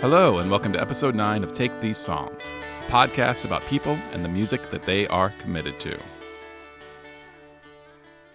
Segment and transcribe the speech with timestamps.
[0.00, 2.54] Hello, and welcome to episode 9 of Take These Songs,
[2.86, 5.98] a podcast about people and the music that they are committed to.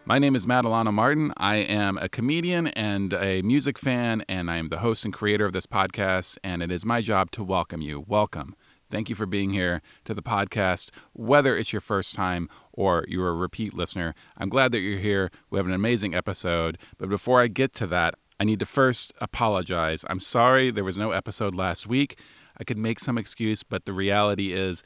[0.04, 1.32] My name is Matt Alano Martin.
[1.38, 5.46] I am a comedian and a music fan, and I am the host and creator
[5.46, 8.04] of this podcast, and it is my job to welcome you.
[8.06, 8.58] Welcome.
[8.92, 13.30] Thank you for being here to the podcast, whether it's your first time or you're
[13.30, 14.14] a repeat listener.
[14.38, 15.32] I'm glad that you're here.
[15.50, 16.78] We have an amazing episode.
[16.98, 20.04] But before I get to that, I need to first apologize.
[20.10, 22.20] I'm sorry there was no episode last week.
[22.58, 24.84] I could make some excuse, but the reality is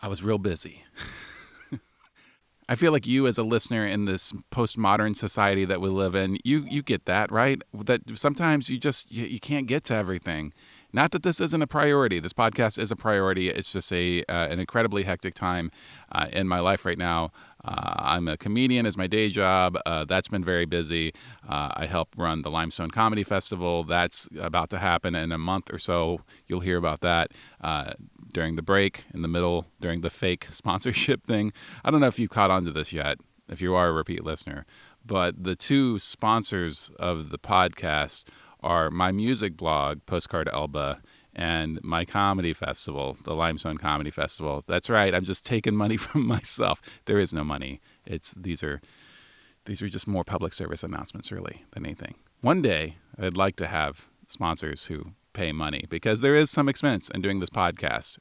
[0.00, 0.84] I was real busy.
[2.68, 6.38] I feel like you as a listener in this postmodern society that we live in,
[6.44, 7.60] you you get that, right?
[7.74, 10.52] That sometimes you just you, you can't get to everything.
[10.92, 12.20] Not that this isn't a priority.
[12.20, 13.48] This podcast is a priority.
[13.48, 15.72] It's just a uh, an incredibly hectic time
[16.12, 17.32] uh, in my life right now.
[17.64, 19.78] Uh, I'm a comedian as my day job.
[19.86, 21.12] Uh, that's been very busy.
[21.48, 23.84] Uh, I help run the Limestone Comedy Festival.
[23.84, 26.22] That's about to happen in a month or so.
[26.46, 27.92] You'll hear about that uh,
[28.32, 31.52] during the break, in the middle, during the fake sponsorship thing.
[31.84, 33.18] I don't know if you caught on to this yet.
[33.48, 34.64] If you are a repeat listener,
[35.04, 38.24] but the two sponsors of the podcast
[38.62, 41.02] are my music blog, Postcard Elba,
[41.34, 44.62] and my comedy festival, the Limestone Comedy Festival.
[44.66, 45.14] That's right.
[45.14, 46.82] I'm just taking money from myself.
[47.06, 47.80] There is no money.
[48.06, 48.80] It's these are
[49.64, 52.16] these are just more public service announcements really than anything.
[52.40, 57.08] One day I'd like to have sponsors who pay money because there is some expense
[57.10, 58.18] in doing this podcast.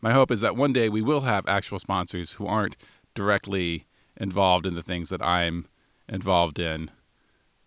[0.00, 2.76] My hope is that one day we will have actual sponsors who aren't
[3.14, 5.66] directly involved in the things that I'm
[6.08, 6.90] involved in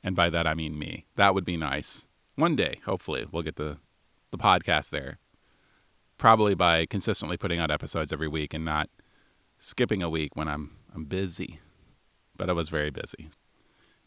[0.03, 1.05] and by that I mean me.
[1.15, 2.05] That would be nice.
[2.35, 3.77] One day, hopefully, we'll get the
[4.35, 5.19] the podcast there.
[6.17, 8.89] Probably by consistently putting out episodes every week and not
[9.57, 11.59] skipping a week when I'm I'm busy.
[12.37, 13.29] But I was very busy.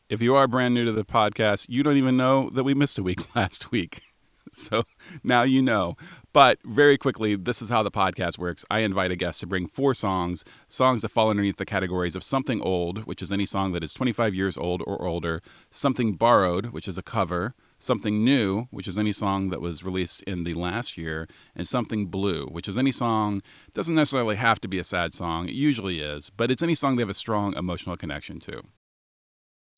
[0.09, 2.99] If you are brand new to the podcast, you don't even know that we missed
[2.99, 4.03] a week last week.
[4.55, 4.85] So
[5.23, 5.95] now you know.
[6.33, 8.65] But very quickly, this is how the podcast works.
[8.71, 12.25] I invite a guest to bring four songs, songs that fall underneath the categories of
[12.25, 16.69] something old, which is any song that is 25 years old or older, something borrowed,
[16.69, 20.55] which is a cover, something new, which is any song that was released in the
[20.55, 23.41] last year, and something blue, which is any song
[23.73, 25.49] doesn't necessarily have to be a sad song.
[25.49, 28.63] It usually is, but it's any song they have a strong emotional connection to.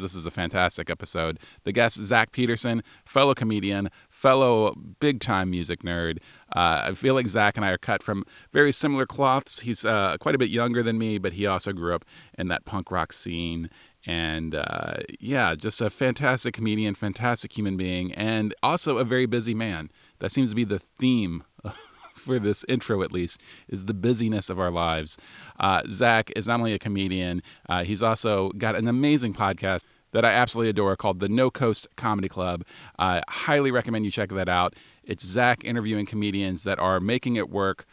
[0.00, 1.38] This is a fantastic episode.
[1.64, 6.18] The guest, Zach Peterson, fellow comedian, fellow big time music nerd.
[6.54, 9.60] Uh, I feel like Zach and I are cut from very similar cloths.
[9.60, 12.04] He's uh, quite a bit younger than me, but he also grew up
[12.38, 13.68] in that punk rock scene.
[14.06, 19.54] And uh, yeah, just a fantastic comedian, fantastic human being, and also a very busy
[19.54, 19.90] man.
[20.20, 21.44] That seems to be the theme
[22.14, 25.18] for this intro at least is the busyness of our lives.
[25.58, 30.24] Uh, Zach is not only a comedian, uh, he's also got an amazing podcast that
[30.24, 32.64] I absolutely adore called the No Coast Comedy Club.
[32.98, 34.74] I highly recommend you check that out.
[35.04, 37.86] It's Zach interviewing comedians that are making it work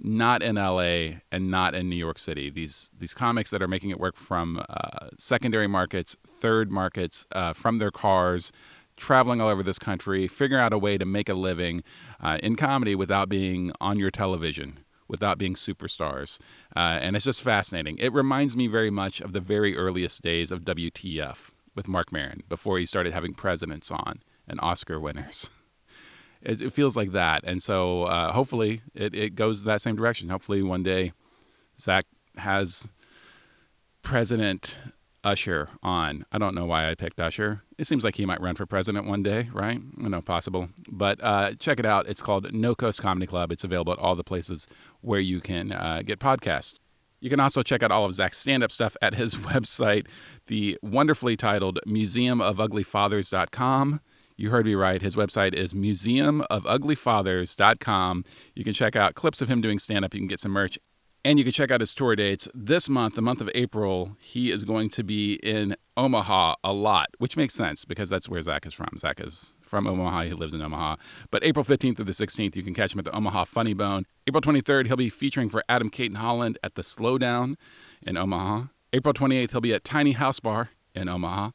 [0.00, 2.50] not in LA and not in New York City.
[2.50, 7.52] These these comics that are making it work from uh, secondary markets, third markets, uh,
[7.52, 8.52] from their cars,
[8.96, 11.82] traveling all over this country, figuring out a way to make a living
[12.20, 16.40] uh, in comedy without being on your television, without being superstars.
[16.76, 17.96] Uh, and it's just fascinating.
[17.98, 22.42] It reminds me very much of the very earliest days of WTF with Marc Maron
[22.48, 25.50] before he started having presidents on and Oscar winners.
[26.42, 27.42] It, it feels like that.
[27.44, 30.28] And so uh, hopefully it, it goes that same direction.
[30.28, 31.12] Hopefully one day
[31.78, 32.04] Zach
[32.36, 32.88] has
[34.02, 34.76] President
[35.24, 36.24] Usher on.
[36.32, 37.62] I don't know why I picked Usher.
[37.76, 39.80] It seems like he might run for president one day, right?
[40.02, 40.68] I know, possible.
[40.90, 42.08] But uh, check it out.
[42.08, 43.52] It's called No Coast Comedy Club.
[43.52, 44.68] It's available at all the places
[45.00, 46.78] where you can uh, get podcasts.
[47.20, 50.06] You can also check out all of Zach's stand up stuff at his website,
[50.46, 54.00] the wonderfully titled museumofuglyfathers.com.
[54.38, 55.02] You heard me right.
[55.02, 58.24] His website is museumofuglyfathers.com.
[58.54, 60.14] You can check out clips of him doing stand up.
[60.14, 60.78] You can get some merch
[61.24, 62.46] and you can check out his tour dates.
[62.54, 67.08] This month, the month of April, he is going to be in Omaha a lot,
[67.18, 68.90] which makes sense because that's where Zach is from.
[68.96, 70.22] Zach is from Omaha.
[70.22, 70.94] He lives in Omaha.
[71.32, 74.04] But April 15th through the 16th, you can catch him at the Omaha Funny Bone.
[74.28, 77.56] April 23rd, he'll be featuring for Adam Cayton Holland at the Slowdown
[78.06, 78.66] in Omaha.
[78.92, 81.50] April 28th, he'll be at Tiny House Bar in Omaha.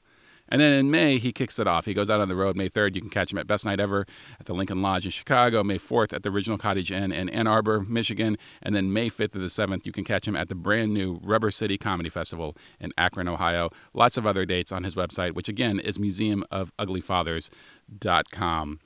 [0.53, 1.85] And then in May, he kicks it off.
[1.85, 2.93] He goes out on the road May 3rd.
[2.93, 4.05] You can catch him at Best Night Ever
[4.39, 5.63] at the Lincoln Lodge in Chicago.
[5.63, 8.37] May 4th at the Original Cottage Inn in Ann Arbor, Michigan.
[8.61, 11.19] And then May 5th to the 7th, you can catch him at the brand new
[11.23, 13.71] Rubber City Comedy Festival in Akron, Ohio.
[13.95, 18.79] Lots of other dates on his website, which again is museumofuglyfathers.com.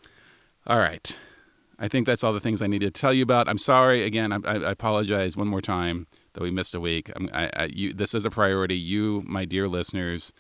[0.68, 1.18] All right.
[1.80, 3.50] I think that's all the things I needed to tell you about.
[3.50, 4.32] I'm sorry again.
[4.32, 7.12] I, I apologize one more time that we missed a week.
[7.34, 8.78] I, I, you, this is a priority.
[8.78, 10.32] You, my dear listeners,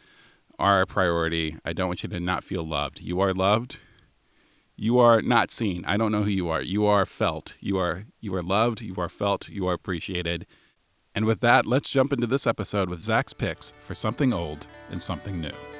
[0.59, 1.57] are a priority.
[1.63, 3.01] I don't want you to not feel loved.
[3.01, 3.79] You are loved.
[4.75, 5.83] You are not seen.
[5.85, 6.61] I don't know who you are.
[6.61, 7.55] You are felt.
[7.59, 8.81] You are you are loved.
[8.81, 9.49] You are felt.
[9.49, 10.45] You are appreciated.
[11.15, 15.01] And with that, let's jump into this episode with Zach's picks for something old and
[15.01, 15.76] something new.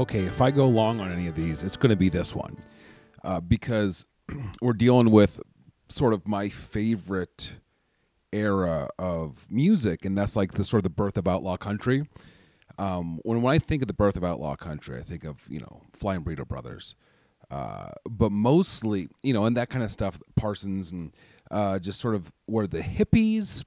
[0.00, 2.56] Okay, if I go long on any of these, it's going to be this one
[3.22, 4.06] uh, because
[4.62, 5.40] we're dealing with
[5.88, 7.56] sort of my favorite
[8.32, 12.06] era of music, and that's like the sort of the birth of outlaw country.
[12.78, 15.60] Um, when when I think of the birth of outlaw country, I think of you
[15.60, 16.94] know Flying Burrito Brothers,
[17.50, 21.14] uh, but mostly you know and that kind of stuff, Parsons and
[21.50, 23.66] uh, just sort of where the hippies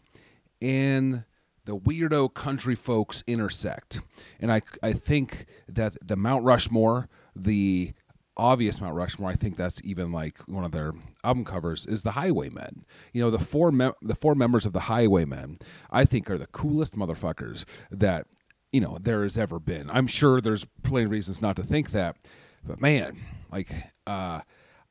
[0.61, 1.25] and
[1.65, 4.01] the weirdo country folks intersect.
[4.39, 7.93] And I, I think that the Mount Rushmore, the
[8.35, 10.93] obvious Mount Rushmore, I think that's even like one of their
[11.23, 12.85] album covers, is the Highwaymen.
[13.13, 15.57] You know, the four mem- the four members of the Highwaymen,
[15.91, 18.27] I think, are the coolest motherfuckers that
[18.71, 19.89] you know there has ever been.
[19.89, 22.17] I'm sure there's plenty of reasons not to think that,
[22.65, 23.17] but man,
[23.51, 23.71] like,
[24.07, 24.41] uh,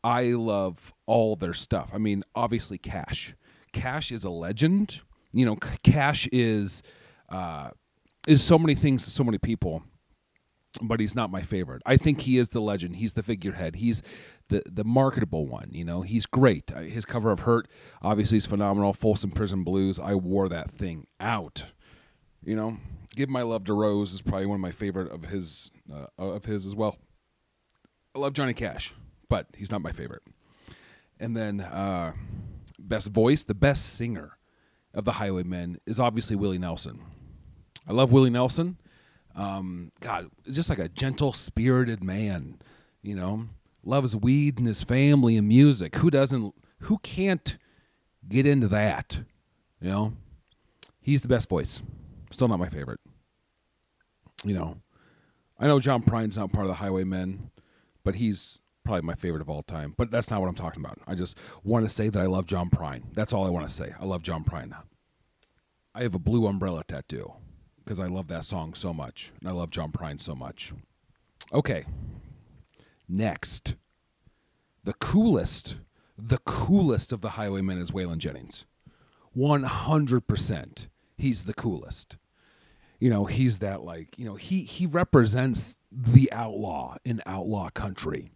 [0.05, 1.91] I love all their stuff.
[1.93, 3.35] I mean, obviously, Cash.
[3.73, 5.01] Cash is a legend
[5.33, 6.83] you know, Cash is
[7.29, 7.71] uh,
[8.27, 9.83] is so many things to so many people,
[10.81, 11.83] but he's not my favorite.
[11.87, 12.97] I think he is the legend.
[12.97, 13.77] He's the figurehead.
[13.77, 14.03] He's
[14.49, 15.71] the the marketable one.
[15.73, 16.71] You know, he's great.
[16.71, 17.69] His cover of Hurt,
[18.03, 18.93] obviously, is phenomenal.
[18.93, 19.99] Folsom Prison Blues.
[19.99, 21.65] I wore that thing out.
[22.45, 22.77] You know,
[23.15, 26.45] Give My Love to Rose is probably one of my favorite of his uh, of
[26.45, 26.97] his as well.
[28.15, 28.95] I love Johnny Cash,
[29.29, 30.23] but he's not my favorite.
[31.19, 32.13] And then uh,
[32.79, 34.37] best voice, the best singer
[34.95, 37.01] of the Highwaymen is obviously Willie Nelson.
[37.87, 38.77] I love Willie Nelson.
[39.35, 42.59] Um, God, just like a gentle spirited man,
[43.03, 43.49] you know,
[43.83, 45.97] loves weed and his family and music.
[45.97, 46.55] Who doesn't?
[46.81, 47.57] Who can't
[48.29, 49.23] get into that?
[49.81, 50.13] You know,
[51.01, 51.83] he's the best voice.
[52.31, 53.01] Still not my favorite.
[54.45, 54.77] You know,
[55.59, 57.51] I know John Prine's not part of the Highwaymen,
[58.05, 59.95] but he's probably my favorite of all time.
[59.97, 60.99] But that's not what I'm talking about.
[61.07, 63.03] I just want to say that I love John Prine.
[63.15, 63.95] That's all I want to say.
[64.01, 64.75] I love John Prine.
[65.95, 67.35] I have a blue umbrella tattoo
[67.85, 69.33] because I love that song so much.
[69.41, 70.73] And I love John Prine so much.
[71.53, 71.85] Okay.
[73.09, 73.77] Next.
[74.85, 75.77] The coolest,
[76.19, 78.65] the coolest of the Highwaymen is Waylon Jennings.
[79.37, 80.89] 100%.
[81.17, 82.17] He's the coolest.
[82.99, 88.31] You know, he's that like, you know, he he represents the outlaw in outlaw country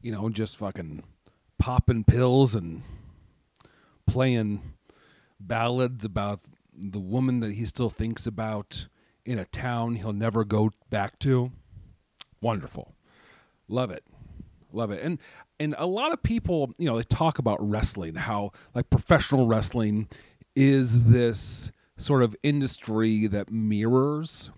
[0.00, 1.02] you know, just fucking
[1.58, 2.82] popping pills and
[4.06, 4.62] playing
[5.40, 6.40] ballads about
[6.72, 8.86] the woman that he still thinks about
[9.24, 11.52] in a town he'll never go back to.
[12.40, 12.94] Wonderful.
[13.68, 14.04] Love it.
[14.72, 15.02] Love it.
[15.02, 15.18] And
[15.60, 20.08] and a lot of people, you know, they talk about wrestling, how like professional wrestling
[20.54, 24.50] is this sort of industry that mirrors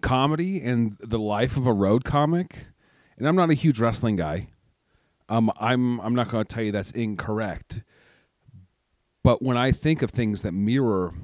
[0.00, 2.66] comedy and the life of a road comic.
[3.18, 4.48] And I'm not a huge wrestling guy.
[5.28, 7.82] Um, I'm I'm not going to tell you that's incorrect,
[9.22, 11.14] but when I think of things that mirror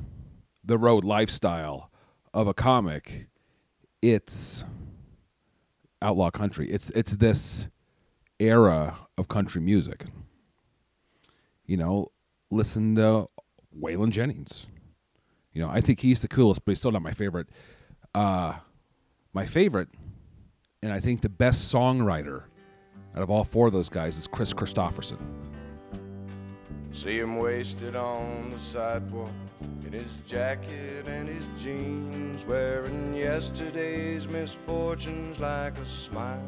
[0.64, 1.90] the road lifestyle
[2.32, 3.26] of a comic,
[4.00, 4.64] it's
[6.00, 6.70] outlaw country.
[6.70, 7.68] It's it's this
[8.38, 10.04] era of country music.
[11.66, 12.12] You know,
[12.50, 13.28] listen to
[13.78, 14.66] Waylon Jennings.
[15.52, 17.48] You know, I think he's the coolest, but he's still not my favorite.
[18.14, 18.54] Uh,
[19.32, 19.88] my favorite,
[20.82, 22.44] and I think the best songwriter
[23.14, 25.18] out of all four of those guys is Kris Kristofferson.
[26.92, 29.30] See him wasted on the sidewalk
[29.86, 36.46] in his jacket and his jeans, wearing yesterday's misfortunes like a smile.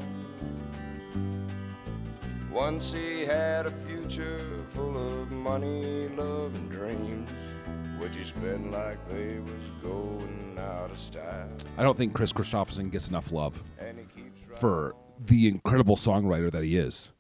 [2.53, 7.31] Once he had a future full of money, love, and dreams.
[8.01, 11.49] Would you spend like they was going out of style?
[11.77, 13.63] I don't think Kris Kristofferson gets enough love
[14.57, 14.95] for
[15.27, 17.11] the incredible songwriter that he is.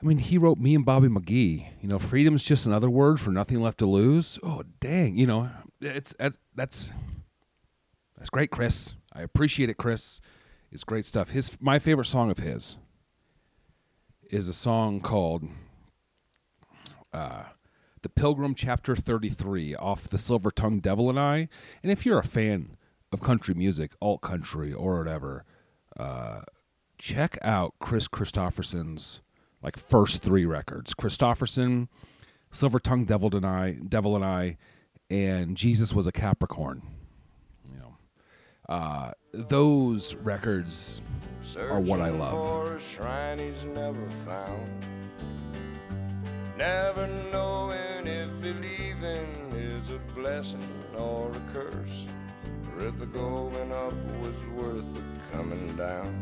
[0.00, 1.70] I mean, he wrote me and Bobby McGee.
[1.82, 4.38] You know, freedom's just another word for nothing left to lose.
[4.42, 5.16] Oh, dang!
[5.16, 6.92] You know, it's that's that's,
[8.16, 8.94] that's great, Kris.
[9.12, 10.20] I appreciate it, Kris.
[10.70, 11.30] It's great stuff.
[11.30, 12.76] His my favorite song of his
[14.30, 15.48] is a song called
[17.12, 17.44] uh,
[18.02, 21.48] "The Pilgrim," chapter thirty-three, off the Silver Tongue Devil and I.
[21.82, 22.76] And if you're a fan
[23.10, 25.44] of country music, alt country or whatever,
[25.98, 26.42] uh,
[26.98, 29.22] check out Kris Kristofferson's
[29.62, 30.94] like first three records.
[30.94, 31.88] Kristofferson,
[32.52, 34.56] Silver Tongue Devil and I, Devil and I,
[35.10, 36.82] and Jesus was a Capricorn.
[37.64, 37.96] You know,
[38.68, 41.00] Uh, those records
[41.56, 42.82] are what I love.
[42.82, 44.68] Shrine he's never found.
[46.56, 52.06] Never knowing if believing is a blessing or a curse.
[52.76, 55.02] Or if the going up was worth the
[55.36, 56.12] coming down.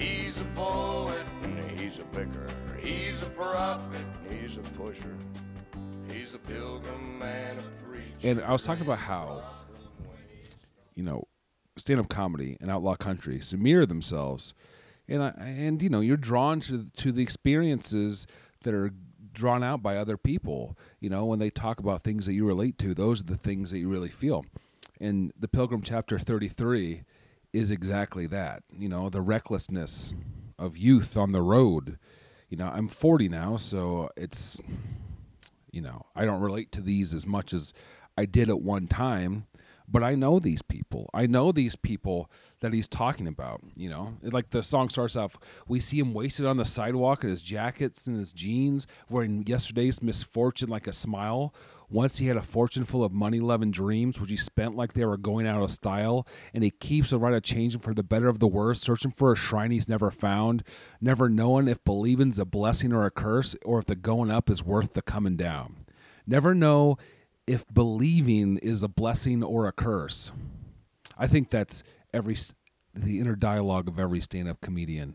[0.00, 2.46] He's a poet and he's a picker.
[2.80, 4.04] He's a prophet
[4.50, 5.14] he's a pusher.
[6.12, 8.04] He's a pilgrim and a preacher.
[8.22, 9.42] And I was talking about how,
[10.94, 11.24] you know,
[11.76, 14.54] stand up comedy and outlaw country mirror themselves.
[15.08, 18.26] And I, and you know, you're drawn to to the experiences
[18.62, 18.92] that are
[19.32, 20.76] drawn out by other people.
[21.00, 23.70] You know, when they talk about things that you relate to, those are the things
[23.70, 24.44] that you really feel.
[25.00, 27.02] In the Pilgrim chapter 33
[27.52, 28.62] is exactly that.
[28.70, 30.14] You know, the recklessness
[30.58, 31.98] of youth on the road.
[32.48, 34.60] You know, I'm 40 now, so it's
[35.72, 37.72] you know, I don't relate to these as much as
[38.16, 39.46] I did at one time,
[39.88, 41.10] but I know these people.
[41.12, 42.30] I know these people
[42.60, 44.16] that he's talking about, you know.
[44.22, 48.06] Like the song starts off, we see him wasted on the sidewalk in his jackets
[48.06, 51.54] and his jeans, wearing yesterday's misfortune like a smile.
[51.90, 55.04] Once he had a fortune full of money loving dreams, which he spent like they
[55.04, 58.28] were going out of style, and he keeps a right of changing for the better
[58.28, 60.62] of the worse, searching for a shrine he's never found,
[61.00, 64.62] never knowing if believing's a blessing or a curse, or if the going up is
[64.62, 65.84] worth the coming down.
[66.26, 66.96] Never know
[67.46, 70.30] if believing is a blessing or a curse.
[71.18, 71.82] I think that's
[72.14, 72.36] every
[72.94, 75.14] the inner dialogue of every stand-up comedian.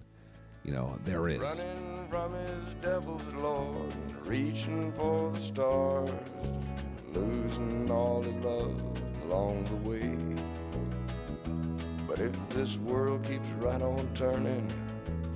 [0.64, 1.64] You know, there is.
[4.28, 6.12] Running from his devil's lord, reaching for the stars,
[7.14, 10.18] losing all he loved along the way.
[12.08, 14.68] But if this world keeps right on turning,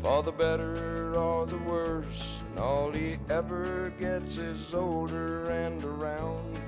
[0.02, 6.60] for the better or the worse, and all he ever gets is older and around.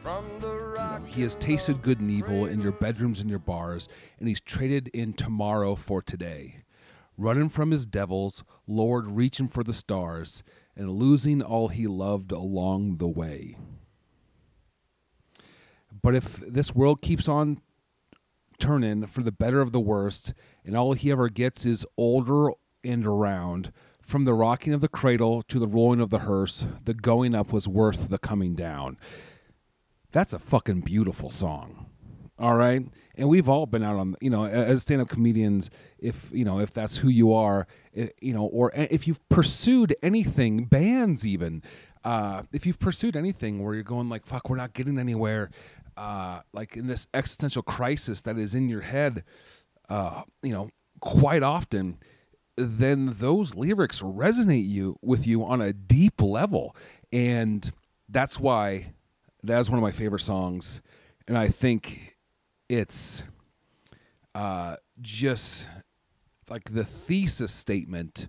[0.00, 3.88] From the rock He has tasted good and evil in your bedrooms and your bars,
[4.18, 6.64] and he's traded in tomorrow for today.
[7.20, 10.42] Running from his devils, Lord reaching for the stars,
[10.74, 13.58] and losing all he loved along the way.
[16.00, 17.60] But if this world keeps on
[18.58, 20.32] turning for the better of the worst,
[20.64, 25.42] and all he ever gets is older and around, from the rocking of the cradle
[25.42, 28.96] to the rolling of the hearse, the going up was worth the coming down.
[30.10, 31.90] That's a fucking beautiful song.
[32.38, 32.86] All right.
[33.20, 36.58] And we've all been out on, you know, as stand up comedians, if, you know,
[36.58, 41.62] if that's who you are, you know, or if you've pursued anything, bands even,
[42.02, 45.50] uh, if you've pursued anything where you're going like, fuck, we're not getting anywhere,
[45.98, 49.22] uh, like in this existential crisis that is in your head,
[49.90, 51.98] uh, you know, quite often,
[52.56, 56.74] then those lyrics resonate you with you on a deep level.
[57.12, 57.70] And
[58.08, 58.94] that's why
[59.42, 60.80] that's one of my favorite songs.
[61.28, 62.16] And I think
[62.70, 63.24] it's
[64.32, 65.68] uh, just
[66.48, 68.28] like the thesis statement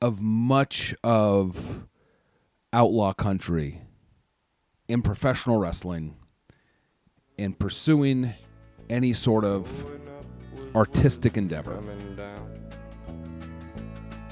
[0.00, 1.86] of much of
[2.72, 3.82] outlaw country
[4.88, 6.16] in professional wrestling
[7.38, 8.32] and pursuing
[8.88, 9.70] any sort of
[10.74, 11.78] artistic endeavor.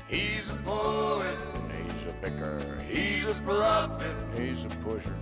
[0.08, 1.36] He's a poet
[1.70, 2.82] he's a picker.
[2.88, 5.14] He's a prophet he's a pusher.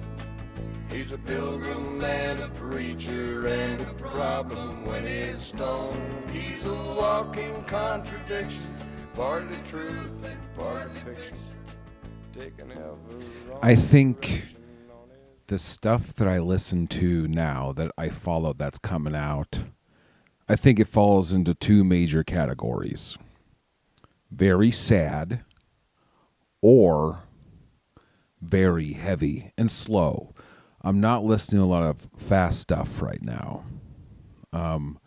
[0.95, 6.31] He's a pilgrim and a preacher and a problem when he's stoned.
[6.31, 8.73] He's a walking contradiction,
[9.13, 11.37] partly truth and partly fiction.
[13.61, 14.45] I think
[15.47, 19.65] the stuff that I listen to now that I follow that's coming out,
[20.49, 23.19] I think it falls into two major categories
[24.31, 25.45] very sad
[26.61, 27.25] or
[28.41, 30.34] very heavy and slow.
[30.85, 33.65] I'm not listening to a lot of fast stuff right now.
[34.53, 34.99] Um,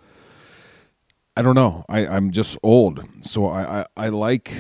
[1.36, 1.86] I don't know.
[1.88, 3.08] I, I'm just old.
[3.22, 4.52] So I, I, I like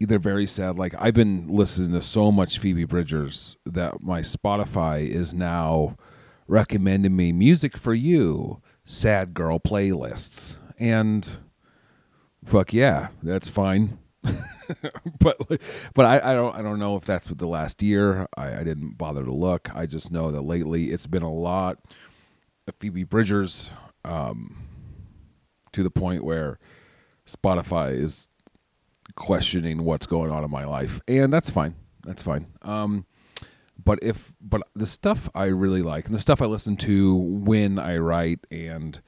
[0.00, 0.78] either very sad.
[0.78, 5.96] Like I've been listening to so much Phoebe Bridgers that my Spotify is now
[6.48, 10.56] recommending me music for you, sad girl playlists.
[10.78, 11.28] And
[12.44, 13.98] fuck yeah, that's fine.
[15.18, 15.36] but
[15.94, 18.26] but I, I don't I don't know if that's with the last year.
[18.36, 19.74] I, I didn't bother to look.
[19.74, 21.78] I just know that lately it's been a lot
[22.66, 23.70] of Phoebe Bridgers
[24.04, 24.64] um,
[25.72, 26.58] to the point where
[27.26, 28.28] Spotify is
[29.16, 31.74] questioning what's going on in my life, and that's fine.
[32.04, 32.46] That's fine.
[32.62, 33.06] Um,
[33.82, 37.78] but if but the stuff I really like and the stuff I listen to when
[37.78, 39.00] I write and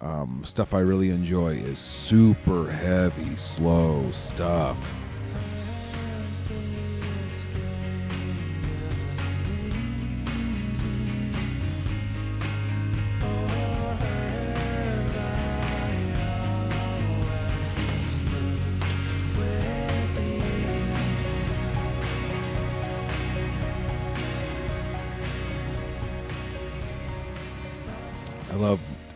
[0.00, 4.99] um, stuff I really enjoy is super heavy, slow stuff.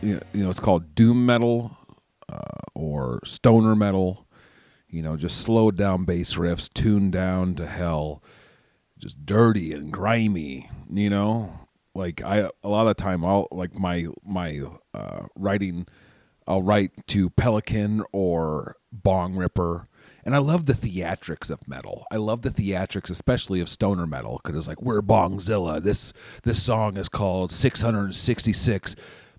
[0.05, 1.77] You know it's called doom metal
[2.29, 4.27] uh, or stoner metal.
[4.87, 8.23] You know, just slowed down bass riffs, tuned down to hell,
[8.97, 10.69] just dirty and grimy.
[10.89, 11.59] You know,
[11.93, 14.61] like I a lot of time I'll like my my
[14.93, 15.87] uh, writing.
[16.47, 19.87] I'll write to Pelican or Bongripper
[20.25, 22.05] and I love the theatrics of metal.
[22.11, 25.81] I love the theatrics, especially of stoner metal, because it's like we're Bongzilla.
[25.81, 28.95] This this song is called 666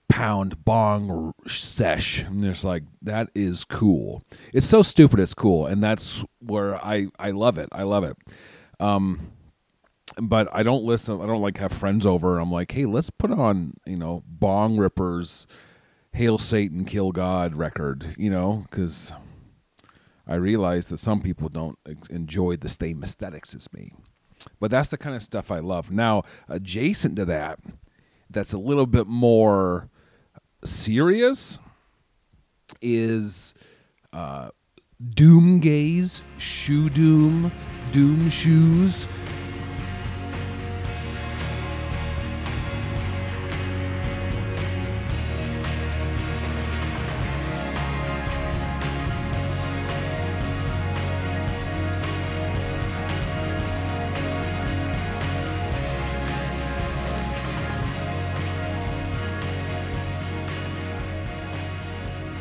[0.08, 2.22] pound bong sesh.
[2.22, 4.22] And it's like that is cool.
[4.52, 5.20] It's so stupid.
[5.20, 7.68] It's cool, and that's where I I love it.
[7.72, 8.16] I love it.
[8.78, 9.32] Um,
[10.20, 11.20] but I don't listen.
[11.20, 12.38] I don't like have friends over.
[12.38, 15.46] I'm like, hey, let's put on you know Bongrippers.
[16.16, 19.12] Hail Satan, Kill God record, you know, because
[20.26, 23.92] I realize that some people don't enjoy the same aesthetics as me.
[24.58, 25.90] But that's the kind of stuff I love.
[25.90, 27.58] Now, adjacent to that,
[28.30, 29.90] that's a little bit more
[30.64, 31.58] serious
[32.80, 33.54] is
[34.12, 34.50] uh,
[35.14, 37.52] Doom Gaze, Shoe Doom,
[37.92, 39.06] Doom Shoes.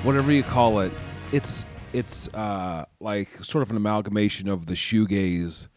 [0.05, 0.91] Whatever you call it,
[1.31, 5.67] it's it's uh, like sort of an amalgamation of the shoegaze,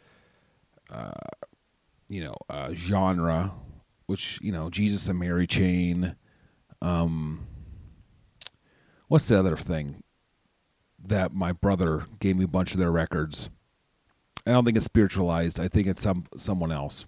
[0.91, 1.13] uh,
[2.09, 3.53] you know, uh, genre,
[4.07, 6.15] which you know, Jesus and Mary Chain.
[6.83, 7.47] Um,
[9.09, 10.03] what's the other thing
[11.03, 13.49] that my brother gave me a bunch of their records?
[14.47, 15.59] I don't think it's spiritualized.
[15.59, 17.07] I think it's some someone else.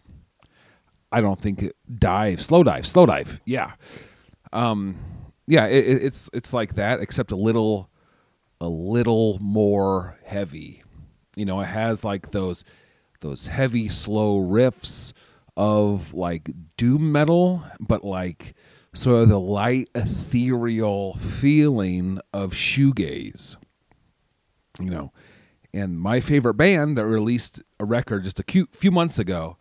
[1.13, 3.41] I don't think it dive, Slowdive, slow dive.
[3.45, 3.73] Yeah.
[4.53, 4.97] Um,
[5.51, 7.91] yeah, it, it's it's like that, except a little
[8.61, 10.85] a little more heavy.
[11.35, 12.63] You know, it has like those
[13.21, 15.13] those heavy slow riffs
[15.57, 18.55] of like doom metal, but like
[18.95, 23.57] sort of the light ethereal feeling of shoegaze.
[24.79, 25.13] You know,
[25.75, 29.57] and my favorite band that released a record just a few months ago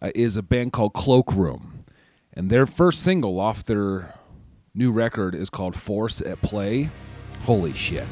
[0.00, 1.84] uh, is a band called Cloakroom,
[2.32, 4.14] and their first single off their
[4.74, 6.88] new record is called Force at Play.
[7.42, 8.06] Holy shit.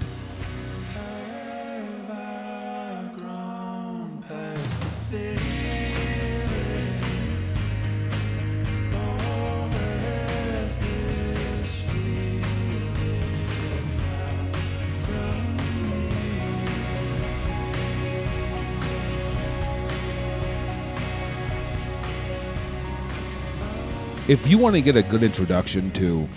[24.28, 26.28] If you want to get a good introduction to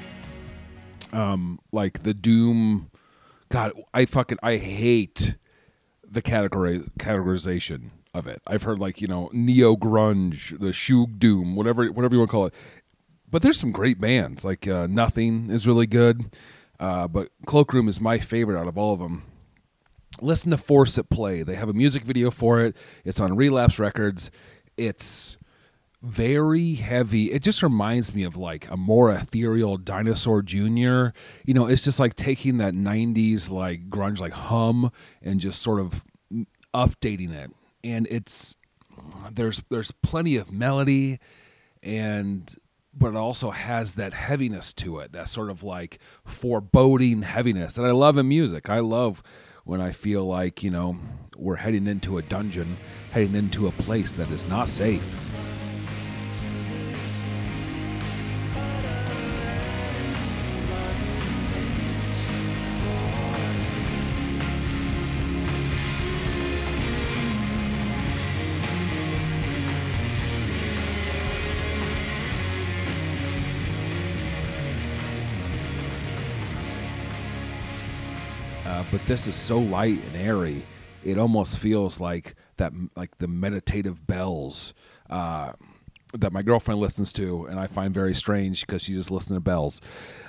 [1.14, 2.90] um, like the Doom.
[3.50, 5.36] God, I fucking I hate
[6.04, 8.42] the category categorization of it.
[8.48, 12.32] I've heard like you know neo grunge, the shoe doom, whatever whatever you want to
[12.32, 12.54] call it.
[13.30, 16.36] But there's some great bands like uh, Nothing is really good,
[16.80, 19.24] uh, but Cloakroom is my favorite out of all of them.
[20.22, 21.42] Listen to Force at Play.
[21.42, 22.78] They have a music video for it.
[23.04, 24.30] It's on Relapse Records.
[24.78, 25.38] It's
[26.04, 27.32] very heavy.
[27.32, 31.16] It just reminds me of like a more ethereal Dinosaur Jr.
[31.46, 35.80] You know, it's just like taking that 90s like grunge like hum and just sort
[35.80, 36.04] of
[36.74, 37.52] updating it.
[37.86, 38.58] And it's
[39.32, 41.20] there's there's plenty of melody
[41.82, 42.54] and
[42.94, 47.86] but it also has that heaviness to it, that sort of like foreboding heaviness that
[47.86, 48.70] I love in music.
[48.70, 49.24] I love
[49.64, 50.98] when I feel like, you know,
[51.38, 52.78] we're heading into a dungeon,
[53.12, 55.53] heading into a place that is not safe.
[78.94, 80.64] But this is so light and airy.
[81.04, 84.72] It almost feels like that, like the meditative bells
[85.10, 85.54] uh,
[86.14, 89.42] that my girlfriend listens to, and I find very strange because she just listens to
[89.42, 89.82] bells.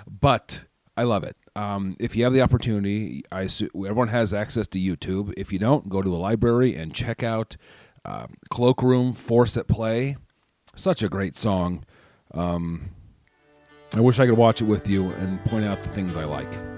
[0.09, 0.64] But
[0.96, 1.37] I love it.
[1.55, 5.35] Um, if you have the opportunity, I everyone has access to YouTube.
[5.37, 7.57] If you don't, go to a library and check out
[8.03, 10.16] uh, Cloakroom Force at Play.
[10.74, 11.85] Such a great song.
[12.33, 12.92] Um,
[13.94, 16.73] I wish I could watch it with you and point out the things I like.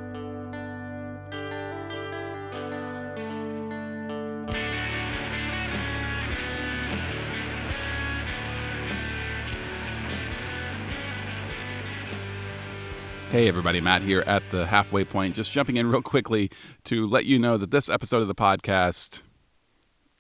[13.37, 15.35] Hey, everybody, Matt here at the halfway point.
[15.35, 16.51] Just jumping in real quickly
[16.85, 19.21] to let you know that this episode of the podcast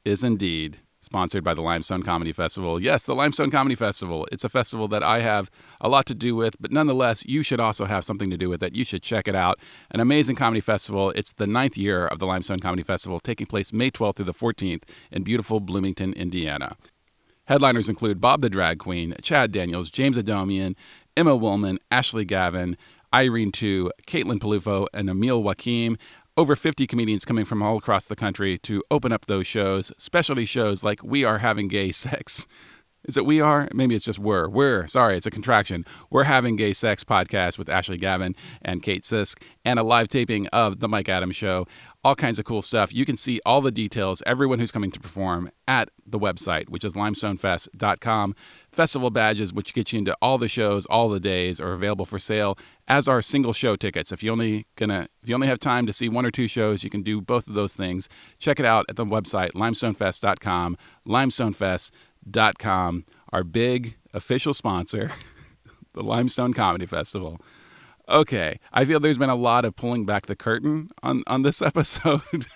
[0.04, 2.78] is indeed sponsored by the Limestone Comedy Festival.
[2.78, 4.28] Yes, the Limestone Comedy Festival.
[4.30, 5.50] It's a festival that I have
[5.80, 8.62] a lot to do with, but nonetheless, you should also have something to do with
[8.62, 8.74] it.
[8.74, 9.60] You should check it out.
[9.90, 11.10] An amazing comedy festival.
[11.12, 14.34] It's the ninth year of the Limestone Comedy Festival, taking place May 12th through the
[14.34, 16.76] 14th in beautiful Bloomington, Indiana.
[17.46, 20.74] Headliners include Bob the Drag Queen, Chad Daniels, James Adomian,
[21.16, 22.76] Emma Willmann, Ashley Gavin,
[23.14, 25.98] Irene Tu, Caitlin Peluffo, and Emil Wakim.
[26.36, 30.44] Over 50 comedians coming from all across the country to open up those shows, specialty
[30.44, 32.46] shows like We Are Having Gay Sex.
[33.06, 33.68] Is it we are?
[33.72, 34.48] Maybe it's just we're.
[34.48, 35.84] We're, sorry, it's a contraction.
[36.10, 40.48] We're having gay sex podcast with Ashley Gavin and Kate Sisk and a live taping
[40.48, 41.68] of The Mike Adams Show.
[42.02, 42.92] All kinds of cool stuff.
[42.92, 46.84] You can see all the details, everyone who's coming to perform at the website, which
[46.84, 48.34] is limestonefest.com.
[48.72, 52.18] Festival badges, which get you into all the shows, all the days, are available for
[52.18, 54.12] sale, as are single show tickets.
[54.12, 56.84] If you only gonna if you only have time to see one or two shows,
[56.84, 58.08] you can do both of those things.
[58.38, 60.76] Check it out at the website, limestonefest.com.
[61.06, 65.10] limestonefest.com, our big official sponsor,
[65.94, 67.40] the Limestone Comedy Festival.
[68.08, 71.60] Okay, I feel there's been a lot of pulling back the curtain on, on this
[71.62, 72.46] episode.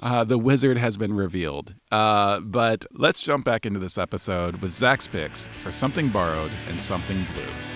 [0.00, 1.74] uh, the wizard has been revealed.
[1.90, 6.80] Uh, but let's jump back into this episode with Zach's picks for Something Borrowed and
[6.80, 7.75] Something Blue.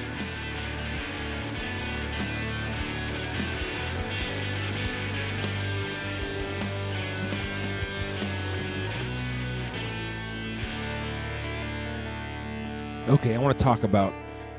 [13.10, 14.12] Okay, I want to talk about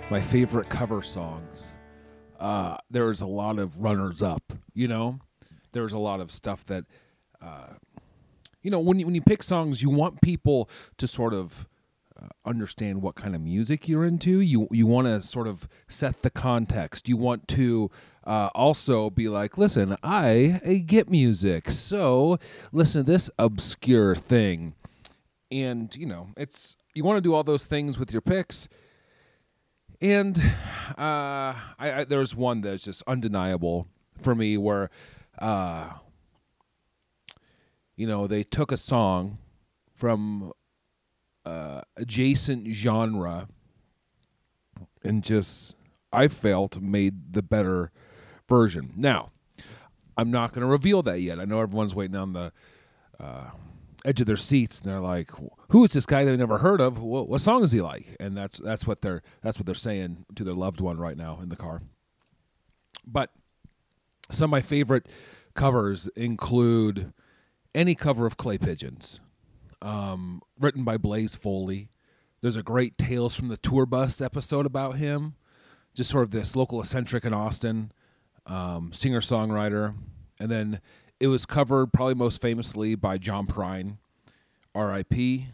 [0.09, 1.73] my favorite cover songs.
[2.37, 5.19] Uh, there's a lot of runners up, you know.
[5.71, 6.83] There's a lot of stuff that,
[7.41, 7.75] uh,
[8.61, 11.65] you know, when you when you pick songs, you want people to sort of
[12.21, 14.41] uh, understand what kind of music you're into.
[14.41, 17.07] You you want to sort of set the context.
[17.07, 17.89] You want to
[18.25, 22.37] uh, also be like, listen, I, I get music, so
[22.73, 24.75] listen to this obscure thing,
[25.49, 28.67] and you know, it's you want to do all those things with your picks.
[30.01, 30.38] And
[30.97, 33.88] uh, I, I, there's one that's just undeniable
[34.19, 34.89] for me where,
[35.39, 35.91] uh,
[37.95, 39.38] you know, they took a song
[39.93, 40.51] from
[41.45, 43.47] uh, adjacent genre
[45.04, 45.75] and just,
[46.12, 47.91] I felt, made the better
[48.49, 48.93] version.
[48.97, 49.32] Now,
[50.17, 51.39] I'm not going to reveal that yet.
[51.39, 52.51] I know everyone's waiting on the
[53.19, 53.51] uh,
[54.04, 55.30] edge of their seats and they're like
[55.71, 57.01] who is this guy they've never heard of?
[57.01, 58.15] What, what, song is he like?
[58.19, 61.39] And that's that's what they're that's what they're saying to their loved one right now
[61.41, 61.81] in the car.
[63.05, 63.31] But
[64.29, 65.07] some of my favorite
[65.55, 67.13] covers include
[67.73, 69.19] any cover of clay pigeons
[69.81, 71.89] um, written by blaze foley.
[72.41, 75.36] There's a great tales from the tour bus episode about him.
[75.93, 77.91] Just sort of this local eccentric in austin
[78.45, 79.93] um, singer songwriter
[80.41, 80.81] and then
[81.19, 83.97] it was covered probably most famously by John Prine,
[84.73, 85.47] R.I.P.,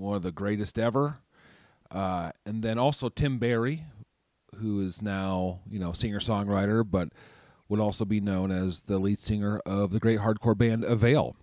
[0.00, 1.18] one of the greatest ever.
[1.90, 3.84] Uh, and then also Tim Barry,
[4.56, 7.10] who is now you know singer songwriter, but
[7.68, 11.36] would also be known as the lead singer of the great hardcore band Avail.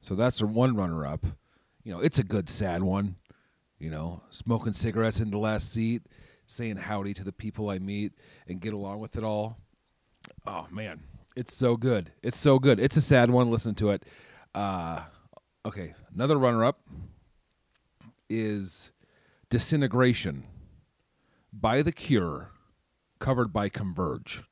[0.00, 1.26] So that's the one runner up.
[1.84, 3.16] You know, it's a good sad one.
[3.78, 6.02] You know, smoking cigarettes in the last seat,
[6.46, 8.12] saying howdy to the people I meet,
[8.46, 9.58] and get along with it all.
[10.46, 11.00] Oh man,
[11.36, 12.10] it's so good.
[12.22, 12.80] It's so good.
[12.80, 13.50] It's a sad one.
[13.50, 14.04] Listen to it.
[14.54, 15.02] Uh,
[15.64, 16.80] okay, another runner-up
[18.28, 18.92] is
[19.50, 20.44] "Disintegration"
[21.52, 22.50] by The Cure,
[23.18, 24.44] covered by Converge.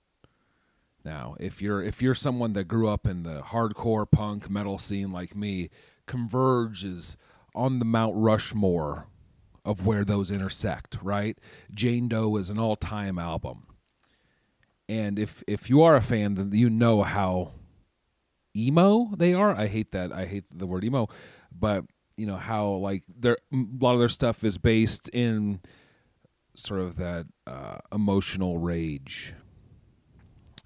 [1.05, 5.12] Now, if you're if you're someone that grew up in the hardcore punk metal scene
[5.12, 5.71] like me,
[6.07, 7.17] Converge is
[7.55, 9.07] on the Mount Rushmore
[9.65, 11.39] of where those intersect, right?
[11.73, 13.67] Jane Doe is an all-time album
[14.89, 17.53] and if if you are a fan, then you know how
[18.55, 19.55] emo they are.
[19.55, 20.12] I hate that.
[20.12, 21.09] I hate the word emo,
[21.53, 21.85] but
[22.16, 25.61] you know how like their a lot of their stuff is based in
[26.55, 29.35] sort of that uh, emotional rage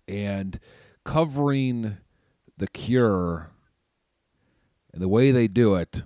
[0.06, 0.58] and
[1.04, 1.96] covering
[2.56, 3.50] the cure
[4.92, 6.02] and the way they do it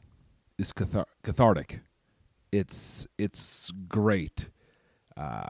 [0.58, 1.80] is cathar- cathartic
[2.52, 4.48] it's it's great
[5.16, 5.44] uh,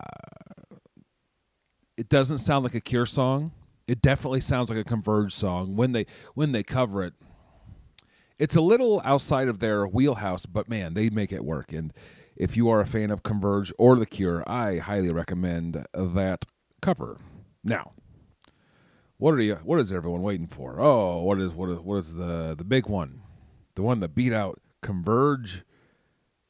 [1.97, 3.53] it doesn't sound like a Cure song.
[3.87, 7.15] It definitely sounds like a Converge song when they when they cover it.
[8.39, 11.73] It's a little outside of their wheelhouse, but man, they make it work.
[11.73, 11.93] And
[12.37, 16.45] if you are a fan of Converge or The Cure, I highly recommend that
[16.83, 17.19] cover.
[17.63, 17.93] Now,
[19.17, 19.57] what are you?
[19.57, 20.81] What is everyone waiting for?
[20.81, 23.23] Oh, what is what is what is the the big one?
[23.77, 25.63] The one that beat out Converge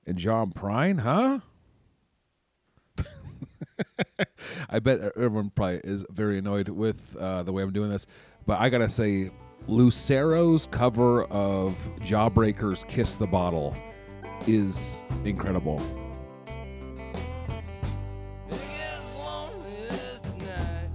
[0.06, 1.40] and John Prine, huh?
[4.70, 8.06] I bet everyone probably is very annoyed with uh, the way I'm doing this,
[8.46, 9.30] but I gotta say,
[9.66, 13.74] Lucero's cover of Jawbreaker's "Kiss the Bottle"
[14.46, 15.80] is incredible.
[18.48, 20.90] It gets loneliest at night,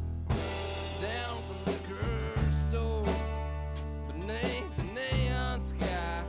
[1.01, 3.05] down at the liquor store,
[4.07, 6.23] beneath the neon sky,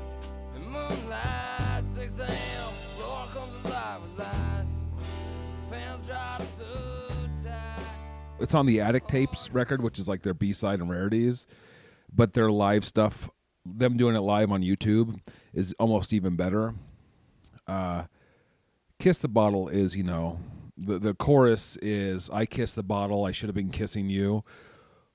[0.55, 2.73] and moonlight, 6 a.m.
[2.97, 4.73] Floor comes alive with lights,
[5.71, 6.65] pants drop so
[7.45, 7.85] tight.
[8.41, 11.47] It's on the Attic Tapes record, which is like their B side and rarities,
[12.13, 13.31] but their live stuff,
[13.65, 15.19] them doing it live on YouTube,
[15.53, 16.75] is almost even better.
[17.67, 18.05] Uh,
[18.99, 20.39] Kiss the Bottle is, you know,
[20.77, 24.45] the the chorus is I kiss the bottle, I should have been kissing you,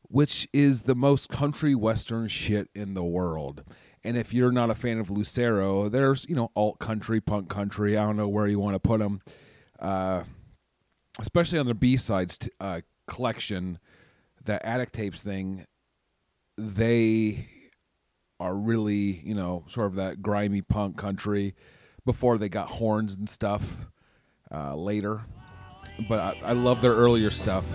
[0.03, 3.63] which is the most country western shit in the world.
[4.03, 7.97] And if you're not a fan of Lucero, there's, you know, alt country, punk country,
[7.97, 9.21] I don't know where you want to put them.
[9.79, 10.23] Uh,
[11.19, 13.79] especially on their B sides t- uh, collection,
[14.43, 15.65] the Attic Tapes thing,
[16.57, 17.47] they
[18.39, 21.55] are really, you know, sort of that grimy punk country
[22.05, 23.77] before they got horns and stuff
[24.51, 25.21] uh, later.
[26.09, 27.65] But I, I love their earlier stuff.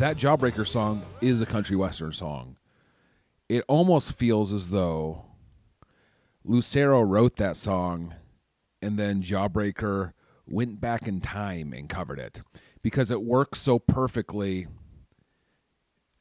[0.00, 2.56] That Jawbreaker song is a country western song.
[3.50, 5.26] It almost feels as though
[6.42, 8.14] Lucero wrote that song
[8.80, 10.14] and then Jawbreaker
[10.46, 12.40] went back in time and covered it
[12.80, 14.68] because it works so perfectly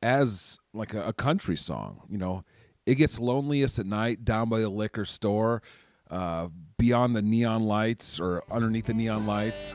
[0.01, 2.01] as like a, a country song.
[2.09, 2.43] You know,
[2.85, 5.61] it gets loneliest at night down by the liquor store,
[6.11, 9.73] uh, beyond the neon lights or underneath the neon lights.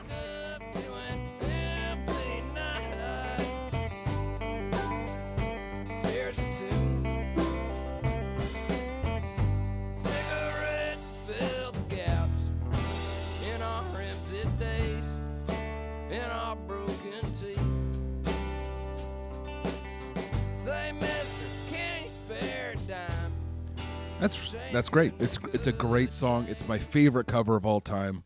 [24.25, 25.13] That's that's great.
[25.19, 26.47] It's it's a great song.
[26.49, 28.23] It's my favorite cover of all time.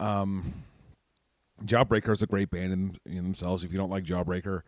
[0.00, 0.64] Um,
[1.64, 3.62] Jawbreaker is a great band in, in themselves.
[3.62, 4.62] If you don't like Jawbreaker,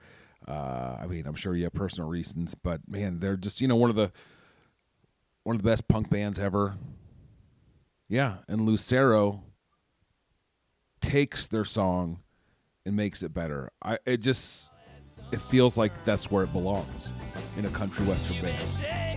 [0.46, 3.74] uh, I mean, I'm sure you have personal reasons, but man, they're just you know
[3.74, 4.12] one of the
[5.42, 6.76] one of the best punk bands ever.
[8.08, 9.42] Yeah, and Lucero
[11.00, 12.20] takes their song
[12.86, 13.72] and makes it better.
[13.82, 14.70] I it just
[15.32, 17.12] it feels like that's where it belongs
[17.56, 19.13] in a country western band.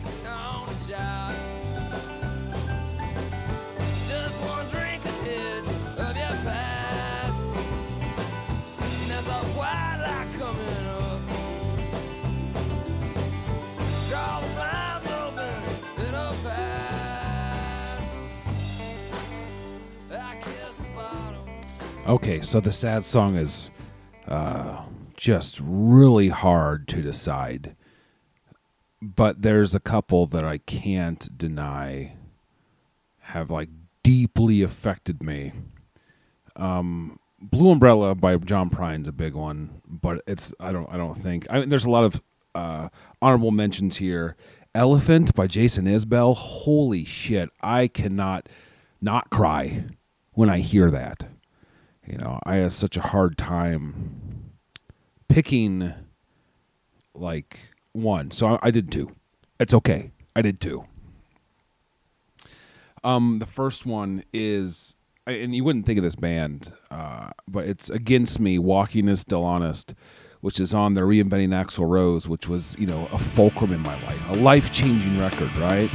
[22.07, 23.69] Okay, so the sad song is
[24.29, 24.83] uh,
[25.17, 27.75] just really hard to decide.
[29.01, 32.13] But there's a couple that I can't deny
[33.19, 33.67] have like
[34.03, 35.51] deeply affected me.
[36.55, 41.17] Um, Blue Umbrella by John Prine's a big one, but it's I don't I don't
[41.17, 42.23] think I mean there's a lot of
[42.55, 42.87] uh,
[43.21, 44.37] honorable mentions here.
[44.73, 46.37] Elephant by Jason Isbell.
[46.37, 47.49] Holy shit!
[47.61, 48.47] I cannot
[49.01, 49.83] not cry
[50.31, 51.27] when I hear that.
[52.07, 54.51] You know, I have such a hard time
[55.27, 55.93] picking
[57.13, 57.59] like
[57.91, 58.31] one.
[58.31, 59.09] So I, I did two.
[59.59, 60.11] It's okay.
[60.35, 60.85] I did two.
[63.03, 67.89] Um, the first one is, and you wouldn't think of this band, uh, but it's
[67.89, 69.93] Against Me, Walking is Still Honest,
[70.41, 74.01] which is on the Reinventing Axl Rose, which was, you know, a fulcrum in my
[74.03, 75.89] life, a life changing record, right?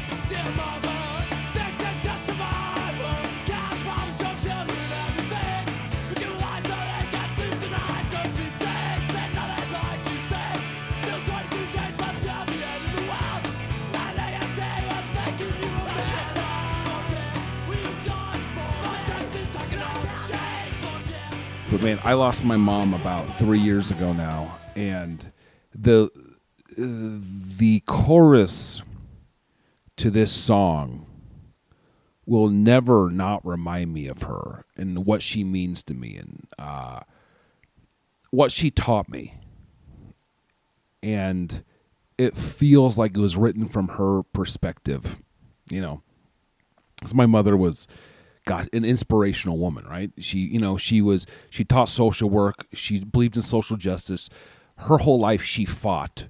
[22.05, 25.31] I lost my mom about three years ago now, and
[25.73, 26.11] the
[26.77, 28.83] the chorus
[29.99, 31.07] to this song
[32.27, 37.01] will never not remind me of her and what she means to me and uh,
[38.31, 39.35] what she taught me.
[41.05, 41.63] And
[42.19, 45.23] it feels like it was written from her perspective,
[45.71, 46.03] you know.
[46.97, 47.87] Because my mother was,
[48.45, 50.11] God, an inspirational woman, right?
[50.19, 52.67] She, you know, she was she taught social work.
[52.73, 54.29] She believed in social justice.
[54.79, 56.27] Her whole life, she fought,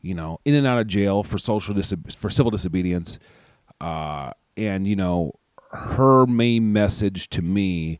[0.00, 3.18] you know, in and out of jail for social dis- for civil disobedience,
[3.80, 5.32] uh, and you know,
[5.72, 7.98] her main message to me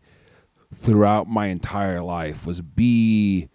[0.75, 3.49] throughout my entire life was be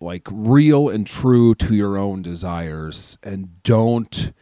[0.00, 4.32] like real and true to your own desires and don't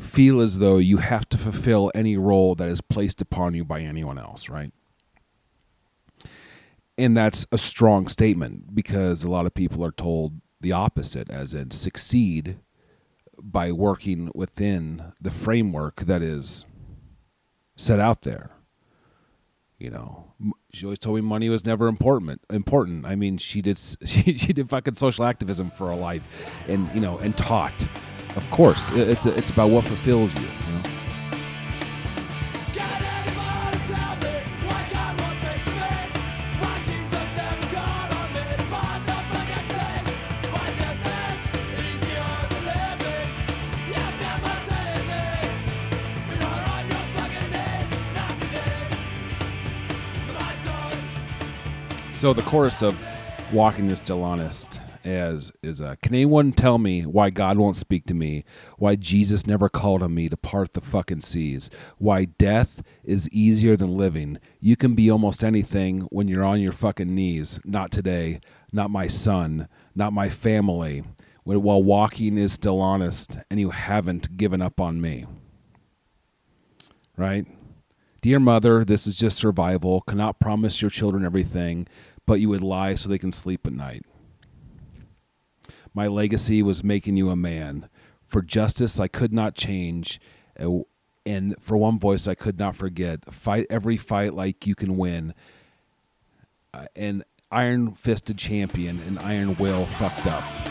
[0.00, 3.80] feel as though you have to fulfill any role that is placed upon you by
[3.80, 4.72] anyone else, right?
[6.96, 11.54] And that's a strong statement because a lot of people are told the opposite, as
[11.54, 12.58] in succeed
[13.40, 16.66] by working within the framework that is
[17.76, 18.50] set out there.
[19.78, 20.34] You know,
[20.72, 22.42] she always told me money was never important.
[22.50, 23.06] Important.
[23.06, 23.78] I mean, she did.
[24.04, 26.22] She, she did fucking social activism for a life,
[26.68, 27.86] and you know, and taught.
[28.36, 30.48] Of course, it's it's about what fulfills you.
[52.12, 52.94] So the chorus of
[53.50, 58.06] "Walking is Still Honest" as is uh, Can anyone tell me why God won't speak
[58.06, 58.44] to me?
[58.78, 61.70] Why Jesus never called on me to part the fucking seas?
[61.98, 64.38] Why death is easier than living?
[64.60, 67.60] You can be almost anything when you're on your fucking knees.
[67.64, 68.40] Not today.
[68.72, 69.68] Not my son.
[69.94, 71.02] Not my family.
[71.44, 75.24] When- While walking is still honest, and you haven't given up on me.
[77.16, 77.46] Right?
[78.22, 80.02] Dear mother, this is just survival.
[80.02, 81.86] Cannot promise your children everything,
[82.26, 84.04] but you would lie so they can sleep at night.
[85.94, 87.88] My legacy was making you a man.
[88.24, 90.20] For justice I could not change,
[90.58, 90.80] uh,
[91.26, 93.32] and for one voice I could not forget.
[93.32, 95.34] Fight every fight like you can win.
[96.72, 100.69] Uh, an iron fisted champion, an iron will fucked up.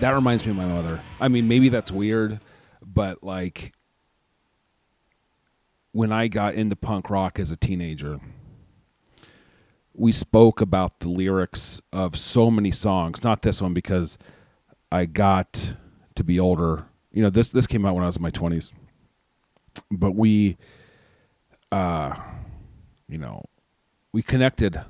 [0.00, 1.02] That reminds me of my mother.
[1.20, 2.40] I mean, maybe that's weird,
[2.82, 3.74] but like
[5.92, 8.18] when I got into punk rock as a teenager,
[9.92, 13.22] we spoke about the lyrics of so many songs.
[13.22, 14.16] Not this one because
[14.90, 15.74] I got
[16.14, 16.86] to be older.
[17.12, 18.72] You know, this this came out when I was in my twenties,
[19.90, 20.56] but we,
[21.70, 22.14] uh,
[23.06, 23.44] you know,
[24.12, 24.80] we connected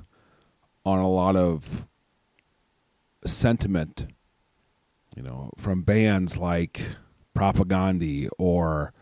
[0.85, 1.85] on a lot of
[3.25, 4.07] sentiment.
[5.15, 6.81] You know, from bands like
[7.35, 8.93] Propagandhi or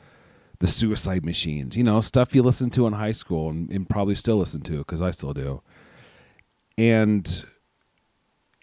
[0.59, 1.75] the Suicide Machines.
[1.75, 4.79] You know, stuff you listened to in high school and, and probably still listen to
[4.79, 5.61] because I still do.
[6.77, 7.45] And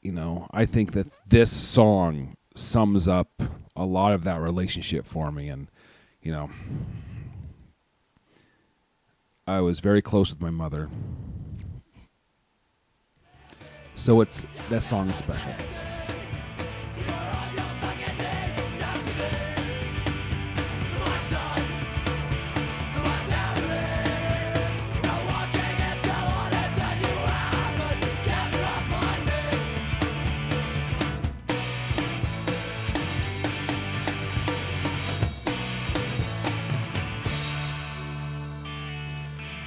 [0.03, 3.43] you know, I think that this song sums up
[3.75, 5.49] a lot of that relationship for me.
[5.49, 5.69] And
[6.23, 6.51] you know,
[9.47, 10.89] I was very close with my mother.
[13.95, 15.53] So it's that song is special.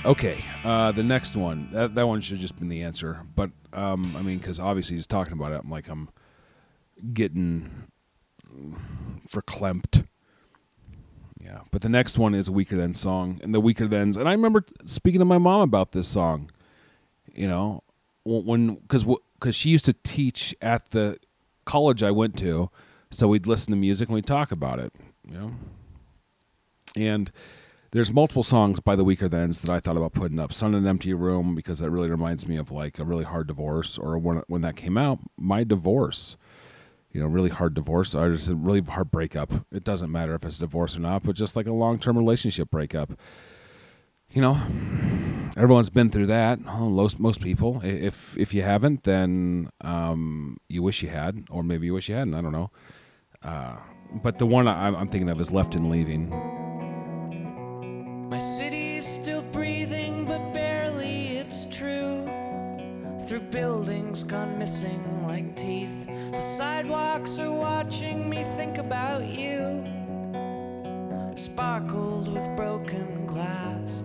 [0.10, 1.70] Okay, uh, the next one.
[1.72, 4.96] That that one should have just been the answer, but um, I mean, because obviously
[4.96, 5.62] he's talking about it.
[5.64, 6.10] I'm like, I'm
[7.14, 7.84] getting
[9.30, 10.08] verklempt.
[11.40, 14.18] Yeah, but the next one is a Weakerthans song, and the Weakerthans.
[14.18, 16.50] And I remember speaking to my mom about this song.
[17.36, 17.84] You know,
[18.26, 19.06] when because
[19.40, 21.20] because she used to teach at the
[21.66, 22.72] college I went to,
[23.12, 24.92] so we'd listen to music and we'd talk about it.
[25.24, 25.52] You know,
[26.96, 27.32] and
[27.92, 30.54] there's multiple songs by the Weakerthans that I thought about putting up.
[30.54, 33.48] Sun in an Empty Room because that really reminds me of like a really hard
[33.48, 36.38] divorce, or when when that came out, my divorce.
[37.12, 39.66] You know, really hard divorce, or just a really hard breakup.
[39.72, 42.16] It doesn't matter if it's a divorce or not, but just like a long term
[42.18, 43.14] relationship breakup.
[44.32, 44.60] You know,
[45.58, 46.60] everyone's been through that.
[46.60, 47.82] Most most people.
[47.84, 52.16] If if you haven't, then um, you wish you had, or maybe you wish you
[52.16, 52.36] hadn't.
[52.36, 52.70] I don't know.
[53.42, 53.78] Uh,
[54.22, 56.59] but the one I, I'm thinking of is Left and Leaving.
[58.30, 62.30] My city is still breathing, but barely, it's true.
[63.28, 69.84] Through buildings gone missing like teeth, the sidewalks are watching me think about you.
[71.34, 74.04] Sparkled with broken glass,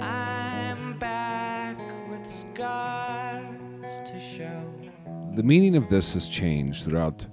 [0.00, 1.78] I'm back
[2.10, 4.74] with scars to show.
[5.36, 7.26] The meaning of this has changed throughout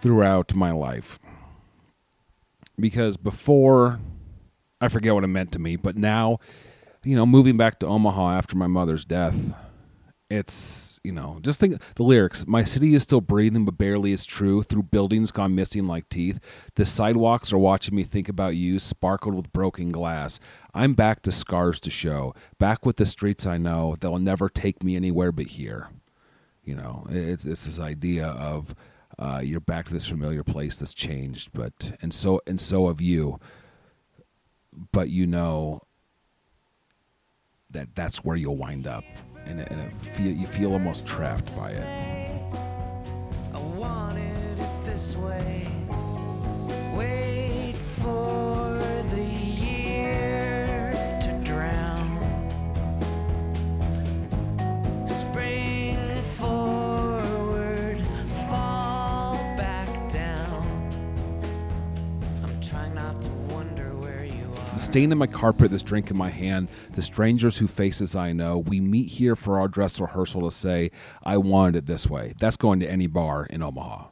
[0.00, 1.20] throughout my life
[2.76, 4.00] because before
[4.82, 6.40] I forget what it meant to me, but now,
[7.04, 9.54] you know, moving back to Omaha after my mother's death,
[10.28, 12.46] it's you know just think the lyrics.
[12.48, 14.64] My city is still breathing, but barely is true.
[14.64, 16.40] Through buildings gone missing like teeth,
[16.74, 20.40] the sidewalks are watching me think about you, sparkled with broken glass.
[20.74, 23.94] I'm back to scars to show, back with the streets I know.
[24.00, 25.90] They'll never take me anywhere but here.
[26.64, 28.74] You know, it's it's this idea of
[29.16, 33.00] uh, you're back to this familiar place that's changed, but and so and so have
[33.00, 33.38] you.
[34.92, 35.80] But you know
[37.70, 39.04] that that's where you'll wind up,
[39.44, 42.02] and, and it feel, you feel almost trapped by it.
[64.92, 68.58] Stain in my carpet, this drink in my hand, the strangers whose faces I know.
[68.58, 70.90] We meet here for our dress rehearsal to say,
[71.22, 72.34] I wanted it this way.
[72.38, 74.08] That's going to any bar in Omaha.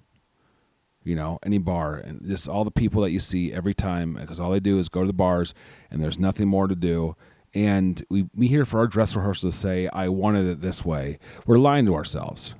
[1.05, 1.97] You know, any bar.
[1.97, 4.89] And just all the people that you see every time, because all they do is
[4.89, 5.53] go to the bars
[5.91, 7.15] and there's nothing more to do.
[7.53, 11.19] And we meet here for our dress rehearsal to say, I wanted it this way.
[11.45, 12.55] We're lying to ourselves.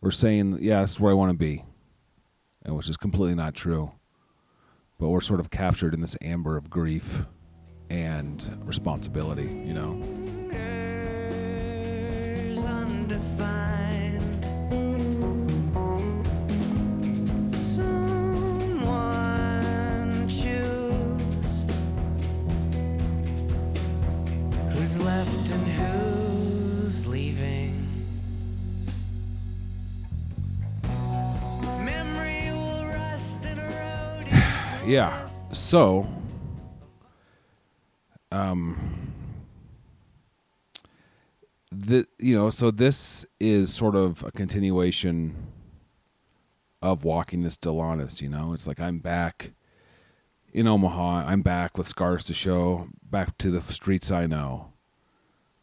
[0.00, 1.64] We're saying, yeah, is where I want to be.
[2.64, 3.92] And which is completely not true
[4.98, 7.24] but we're sort of captured in this amber of grief
[7.90, 10.00] and responsibility, you know.
[34.86, 35.26] yeah.
[35.50, 36.19] undefined.
[41.90, 45.48] The you know, so this is sort of a continuation
[46.80, 48.22] of Walking is Still Honest.
[48.22, 49.50] You know, it's like I'm back
[50.52, 51.24] in Omaha.
[51.26, 52.86] I'm back with scars to show.
[53.02, 54.72] Back to the streets I know.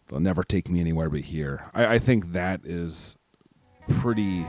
[0.10, 1.72] They'll never take me anywhere but here.
[1.74, 3.16] I, I think that is
[3.88, 4.46] pretty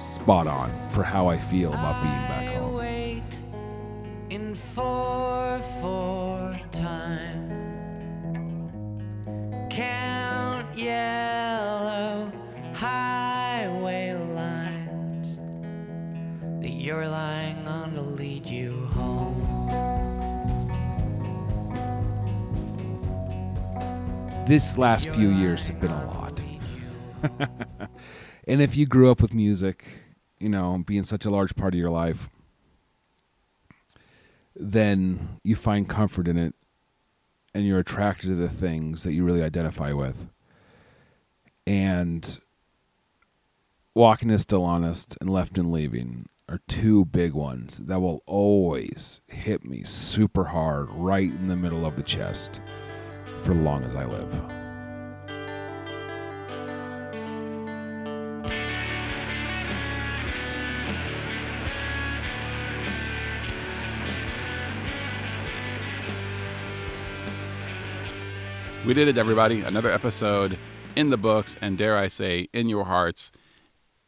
[0.00, 2.51] spot on for how I feel about being back
[11.02, 12.32] yellow
[12.74, 15.38] highway lines
[16.60, 19.38] that you're lying on to lead you home.
[24.46, 26.22] This last few years have been a lot.
[28.48, 29.84] and if you grew up with music,
[30.38, 32.28] you know, being such a large part of your life,
[34.56, 36.54] then you find comfort in it
[37.54, 40.28] and you're attracted to the things that you really identify with.
[41.66, 42.38] And
[43.94, 49.20] Walking is Still Honest and Left and Leaving are two big ones that will always
[49.28, 52.60] hit me super hard right in the middle of the chest
[53.42, 54.42] for long as I live.
[68.84, 69.60] We did it, everybody.
[69.60, 70.58] Another episode
[70.96, 73.32] in the books, and dare I say, in your hearts.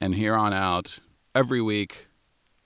[0.01, 0.99] And here on out,
[1.35, 2.09] every week,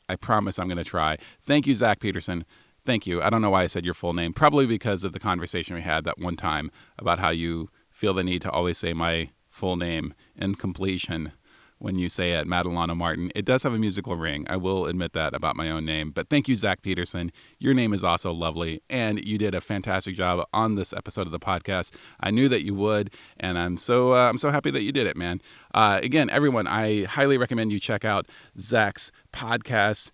[0.08, 1.18] I promise I'm going to try.
[1.42, 2.44] Thank you, Zach Peterson.
[2.84, 3.22] Thank you.
[3.22, 4.32] I don't know why I said your full name.
[4.32, 8.24] Probably because of the conversation we had that one time about how you feel the
[8.24, 11.32] need to always say my full name in completion
[11.78, 13.30] when you say it, Madelana Martin.
[13.34, 14.46] It does have a musical ring.
[14.48, 16.10] I will admit that about my own name.
[16.10, 17.32] But thank you, Zach Peterson.
[17.58, 21.32] Your name is also lovely, and you did a fantastic job on this episode of
[21.32, 21.94] the podcast.
[22.20, 25.06] I knew that you would, and I'm so uh, I'm so happy that you did
[25.06, 25.40] it, man.
[25.72, 28.26] Uh, again, everyone, I highly recommend you check out
[28.58, 30.10] Zach's podcast.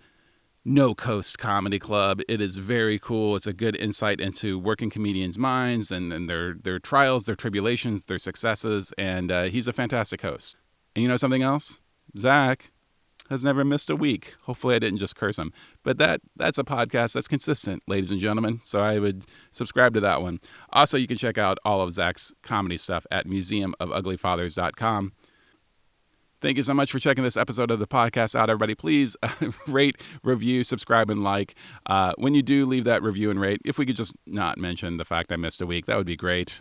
[0.67, 2.23] No Coast Comedy Club.
[2.27, 3.37] It is very cool.
[3.37, 8.07] It's a good insight into working comedians' minds and, and their their trials, their tribulations,
[8.07, 10.57] their successes, and uh, he's a fantastic host.
[10.95, 11.81] And you know something else?
[12.17, 12.71] Zach
[13.31, 14.35] has never missed a week.
[14.43, 18.21] Hopefully, I didn't just curse him, but that that's a podcast that's consistent, ladies and
[18.21, 18.61] gentlemen.
[18.65, 20.39] So I would subscribe to that one.
[20.73, 25.13] Also, you can check out all of Zach's comedy stuff at museumofuglyfathers.com.
[26.41, 28.75] Thank you so much for checking this episode of the podcast out, everybody.
[28.75, 29.31] Please uh,
[29.67, 31.55] rate, review, subscribe, and like.
[31.87, 34.99] Uh, when you do leave that review and rate, if we could just not mention
[34.99, 36.61] the fact I missed a week, that would be great.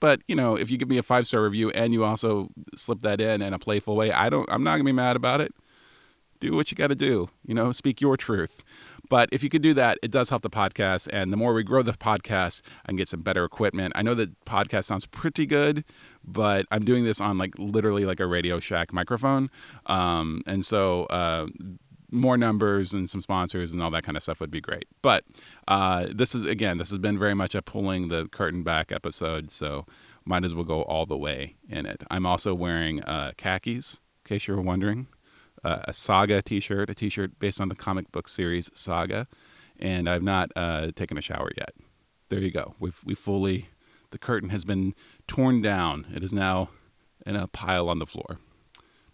[0.00, 3.00] But you know, if you give me a five star review and you also slip
[3.00, 4.50] that in in a playful way, I don't.
[4.50, 5.52] I'm not gonna be mad about it.
[6.40, 7.28] Do what you got to do.
[7.44, 8.62] You know, speak your truth.
[9.08, 11.08] But if you could do that, it does help the podcast.
[11.12, 13.92] And the more we grow the podcast, I can get some better equipment.
[13.96, 15.84] I know the podcast sounds pretty good,
[16.24, 19.50] but I'm doing this on like literally like a Radio Shack microphone.
[19.86, 21.46] Um, and so uh,
[22.10, 24.86] more numbers and some sponsors and all that kind of stuff would be great.
[25.02, 25.24] But
[25.66, 29.50] uh, this is, again, this has been very much a pulling the curtain back episode.
[29.50, 29.86] So
[30.24, 32.02] might as well go all the way in it.
[32.10, 35.08] I'm also wearing uh, khakis, in case you were wondering
[35.64, 39.26] uh, a Saga T-shirt, a T-shirt based on the comic book series Saga,
[39.78, 41.70] and I've not uh, taken a shower yet.
[42.28, 42.74] There you go.
[42.78, 43.68] We've we fully
[44.10, 44.94] the curtain has been
[45.26, 46.06] torn down.
[46.14, 46.70] It is now
[47.24, 48.38] in a pile on the floor.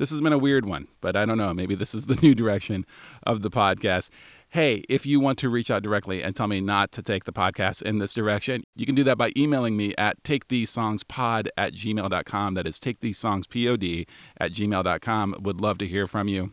[0.04, 1.54] This has been a weird one, but I don't know.
[1.54, 2.84] Maybe this is the new direction
[3.22, 4.10] of the podcast.
[4.50, 7.32] Hey, if you want to reach out directly and tell me not to take the
[7.32, 12.52] podcast in this direction, you can do that by emailing me at takethesesongspod at gmail.com.
[12.52, 15.36] That is takethesesongspod at gmail.com.
[15.40, 16.52] Would love to hear from you.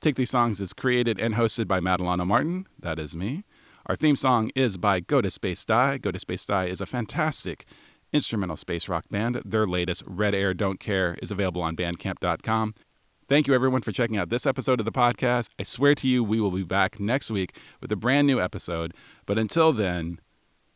[0.00, 2.66] Take These Songs is created and hosted by Madelana Martin.
[2.78, 3.44] That is me.
[3.84, 5.98] Our theme song is by Go to Space Die.
[5.98, 7.66] Go to Space Die is a fantastic
[8.14, 9.42] instrumental space rock band.
[9.44, 12.74] Their latest, Red Air Don't Care, is available on bandcamp.com.
[13.26, 15.48] Thank you, everyone, for checking out this episode of the podcast.
[15.58, 18.92] I swear to you, we will be back next week with a brand new episode.
[19.26, 20.20] But until then,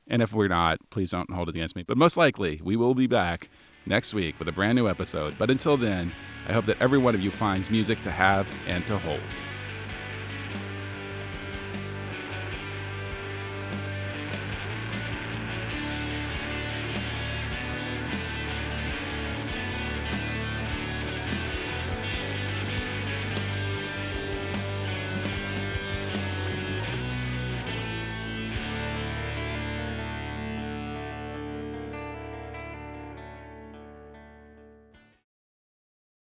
[0.07, 1.83] and if we're not, please don't hold it against me.
[1.83, 3.49] But most likely, we will be back
[3.87, 5.37] next week with a brand new episode.
[5.39, 6.13] But until then,
[6.49, 9.21] I hope that every one of you finds music to have and to hold.